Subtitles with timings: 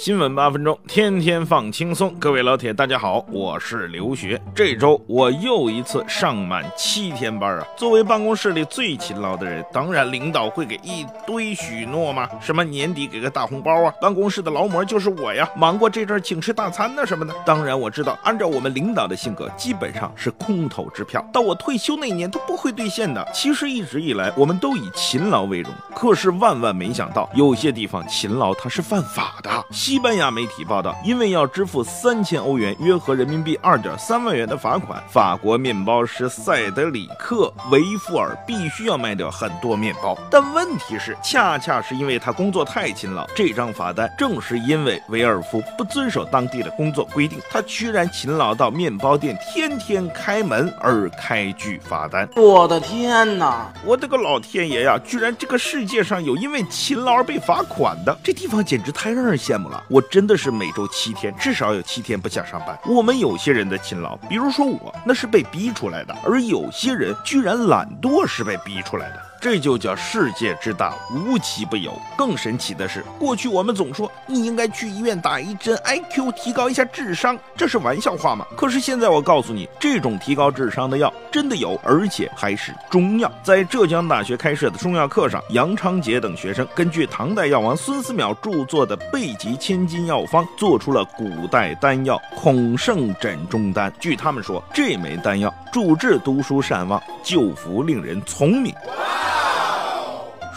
[0.00, 2.14] 新闻八分钟，天天放轻松。
[2.20, 4.40] 各位老铁，大家好，我是刘学。
[4.54, 7.66] 这周我又一次上满七天班啊！
[7.76, 17.34] 作为办公室里最勤劳的人，当然领导会给一堆许诺嘛，什么年底给个大红包啊，办公室的劳模就是我呀，忙过这阵请吃大餐呢什么的。
[17.44, 23.26] 当然我知道，按照我们领导的性格，基本上是空头支票，到我退休那年都不会兑现的。
[23.34, 29.50] 其实一直以来，我们都以勤劳为荣，可是万万没想到，有些地方勤劳它是犯法的。
[29.88, 40.14] 西班牙媒体报道，因为要支付三千欧元（约合人民币二点三万元）的罚款，法国面包师塞德里克·维夫尔必须要卖掉很多面包。
[40.30, 52.28] 但问题是，恰恰是因为他工作太勤劳，这张罚单正是因为维尔夫不遵守当地的工作规定，他居然勤劳到面包店天天开门而开具罚单。
[52.36, 53.72] 我的天哪！
[53.86, 55.00] 我的个老天爷呀！
[55.02, 59.77] 居然这个世界上有因为勤劳而被罚款的，这地方简直太让人羡慕了。
[59.88, 62.78] 我真的是每周七天，至少有七天不想上班。
[62.86, 69.27] 我们有些人的勤劳，比如说我，那是被逼出来的；而有些人居然懒惰，是被逼出来的。
[69.40, 71.92] 这就叫世界之大，无奇不有。
[72.16, 78.44] 更神奇的是，过去我们总说你应该去医院打一针，IQ 提高一下智商，这是玩笑话吗？
[78.56, 83.30] 可是现在我告诉你，这种提高智商的药真的有，而且还是中药。
[83.42, 93.92] 在浙江大学开设的中药课上，杨昌杰等学生根据唐代药王孙思邈著作的《备急千金药方》，做出了古代丹药孔圣枕中丹。
[94.00, 98.74] 据他们说，这枚丹药主治读书善忘，救福令人聪明。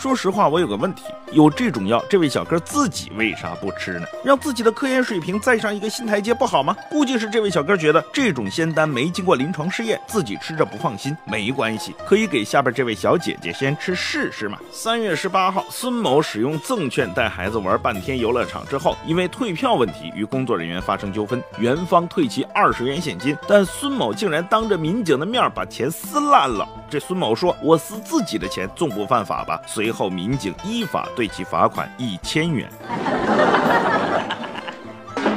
[0.01, 4.07] 说实话，我有个问题：有这种药，这位小哥自己为啥不吃呢？
[4.23, 6.75] 让自己的科研水平再上一个新台阶不好吗？
[6.89, 11.15] 估计是这位小哥觉得这种仙丹没经过临床试验，自己吃着不放心。
[11.25, 14.57] 没关系，可以给下边这位小姐姐先吃试试嘛。
[14.71, 26.67] 三月十八号，孙某使用赠券带孩子玩半天游乐场之后，因为退票问题与工作人员发生纠纷，园方退其二十元现金，但孙某竟然当着民警的面把钱撕烂了。
[26.91, 32.69] 这孙某说：“我撕自己的钱，纵不犯法吧？”随后，民警依法对其罚款一千元。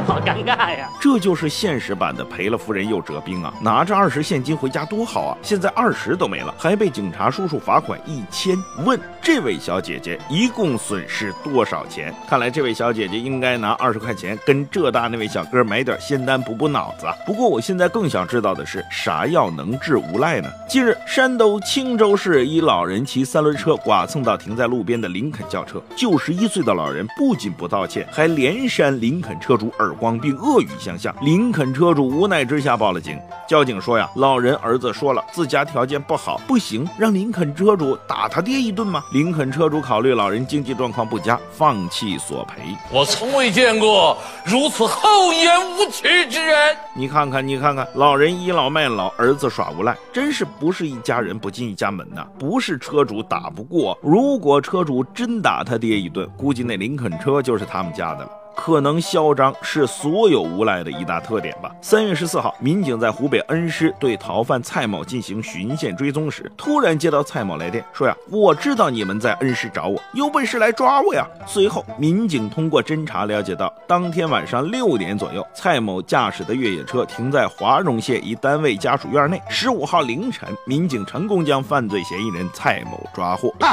[0.04, 0.90] 好尴尬呀！
[1.00, 3.54] 这就是现实版的赔了夫人又折兵啊！
[3.60, 5.38] 拿着二十现金回家多好啊！
[5.42, 8.56] 现在二十都没了，还被警察叔叔罚款一千。
[8.84, 12.14] 问这位小姐姐一共损失多少钱？
[12.28, 17.06] 看来这位小姐姐应该拿二十块钱跟浙大那位小哥买点仙丹补补脑子。
[17.24, 20.50] 不过我现在更想知道的是，啥药能治无赖呢？
[20.68, 29.94] 近日，山东青州市一老人骑三轮车剐蹭到停在路边的林肯轿车，九十一岁的老人不仅不道歉，还连扇林肯车主耳。
[29.94, 33.18] 光并恶语相向，林肯车主无奈之下报了警。
[33.48, 39.02] 交警说呀，老人儿子说了自家条件不好，不行，让林肯车主打他爹一顿吗？
[39.14, 42.76] 林肯车主考虑老人经济状况不佳，放弃索赔。
[42.90, 46.76] 我从未见过如此厚颜无耻之人。
[46.96, 52.26] 你看看，你看看，老人倚老卖老，儿子耍无赖，真是不是一家人不进一家门呐！
[52.40, 58.30] 不是车主打不过，如果车主真打他爹一顿，估计那林肯车就是他们家的了。
[58.56, 61.70] 可能嚣张是所有无赖的一大特点吧。
[61.80, 71.26] 三月十四号，民警在湖北恩施对逃犯蔡某进行巡线追踪时，突然接到蔡某来电，说呀，我知道你们在恩施找我，有本事来抓我呀！
[71.46, 79.40] 随后，民警通过侦查了解到，当天晚上六点左右，蔡某驾驶的越野车停在华容县一单位家属院内。
[79.48, 83.52] 十五号凌晨，民警成功将犯罪嫌疑人蔡某抓获。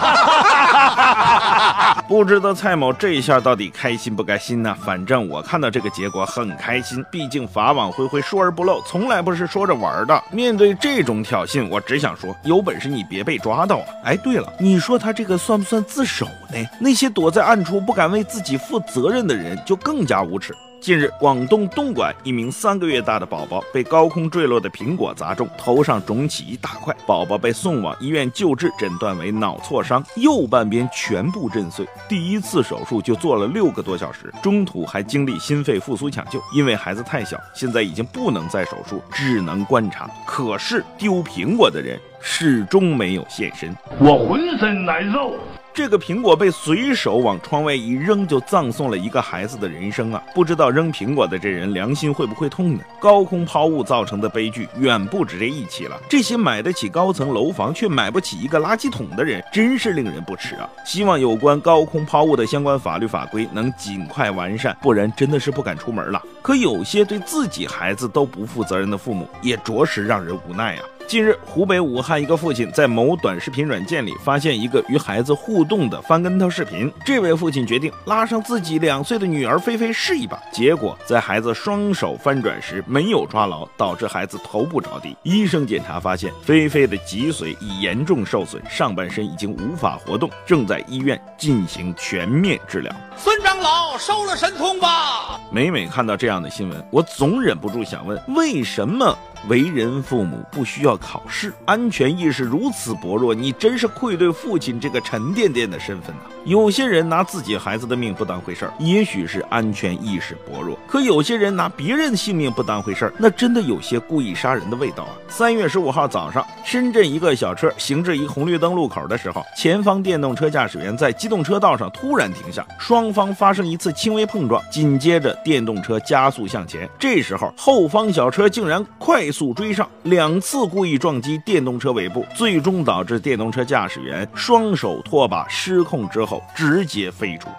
[2.08, 4.71] 不知道蔡某这一下到底开心不开心呢？
[4.74, 10.24] 反正我看到这个结果很开心，毕竟法网恢恢，疏而不漏，从来不是说着玩的。
[10.32, 13.86] 面对这种挑衅，我只想说，有本事你别被抓到啊！
[14.04, 16.70] 哎，对了，你说他这个算不算自首呢？
[16.80, 20.56] 那些躲在暗处不敢为自己负责任的人，就更加无耻。
[20.82, 31.88] 近日，广东东莞一名三个月大的宝宝被高空坠落的苹果砸中，头上肿起一大块，宝宝被送往医院救治，诊断为脑挫伤，右半边全部震碎。
[32.10, 36.42] 第一次手术就做了六个多小时，中途还经历心肺复苏抢救。
[36.52, 40.10] 因为孩子太小，现在已经不能再手术，只能观察。
[40.26, 45.36] 可是丢苹果的人始终没有现身，我浑身难受。
[45.74, 50.22] 这个苹果被随手往窗外一扔，就葬送了一个孩子的人生啊！
[50.36, 52.84] 不知道扔苹果的这人良心会不会痛呢？
[53.00, 55.98] 高空抛物造成的悲剧远不止这一起了。
[56.10, 60.70] 这些买得起高层楼房却买不起一个垃圾桶的人，真是令人不齿啊！
[60.86, 66.22] 希望有关高空抛物的相关法律法规能尽快完善，不然真的是不敢出门了。
[66.42, 70.84] 可有些对自己孩子都不负责任的父母，也着实让人无奈啊！
[71.12, 76.90] 近日，湖北武汉一个父亲在某短视频软件里发现一个与孩子互动的翻跟头视频。
[77.06, 80.42] 这位父亲决定拉上自己两岁的女儿菲菲试一把。
[80.54, 85.14] 结果，在孩子双手翻转时没有抓牢，导致孩子头部着地。
[85.24, 92.96] 医生检查发现，菲菲的脊髓已严重受损，上半身已经无法活动，正在医院进行全面治疗。
[93.18, 95.40] 孙长老收了神通吧！
[95.52, 99.16] 每每看到这样的新闻，我总忍不住想问：为什么？
[99.50, 106.22] 为人父母不需要考试，安全意识如此薄弱，你真是愧对父亲这个沉甸甸的身份呐！
[106.46, 115.18] 有些人拿自己孩子的命不当回事儿，也许是安全意识薄弱；可有些人拿别人的性命不当回事儿，那真的有些故意杀人的味道啊！
[115.28, 129.30] 三月十五号早上，深圳一个小车行至一红绿灯路口的时候，前方电动车驾驶员在机动车道上突然停下，双方发发生一次轻微碰撞，紧接着电动车加速向前，这时候后方小车竟然快。
[129.30, 137.50] 速追上，两次故意撞击电动车尾部，最终导致电动车驾驶员双手拖把失控之后直接飞出。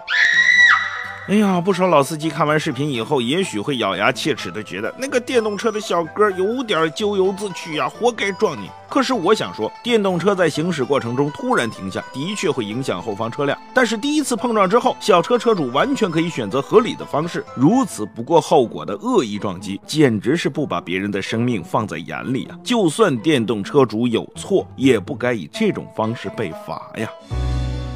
[1.29, 8.69] 哎呀，不少老司机看完视频以后，也许会咬牙切齿的觉得那个电动车的小哥有点咎由自取呀，活该撞你。
[8.89, 13.57] 可是我想说，电动车在行驶过程中突然停下，的确会影响后方车辆。
[13.73, 17.43] 但是第一次碰撞之后，小车车主完全可以选择合理的方式。
[17.55, 22.59] 如此不顾后果的恶意撞击，简直是不把别人的生命放在眼里啊！
[22.65, 27.09] 就算电动车主有错，也不该以这种方式被罚呀。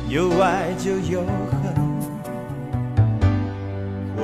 [0.07, 1.86] 有爱就有恨。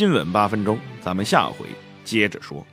[0.00, 1.66] 新闻八分钟，咱们下回
[2.04, 2.66] 接着说。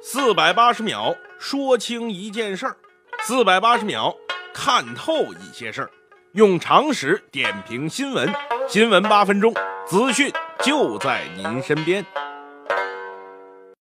[0.00, 2.74] 四百八十秒说清一件事儿，
[3.20, 4.16] 四百八十秒
[4.54, 5.90] 看透一些事儿，
[6.32, 8.34] 用常识点评新闻。
[8.66, 9.52] 新闻八分钟，
[9.86, 10.32] 资讯
[10.62, 12.02] 就在您身边。